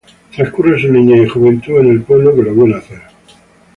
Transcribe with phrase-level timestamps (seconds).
[0.35, 3.03] Transcurre su niñez y juventud en el pueblo que lo vio nacer.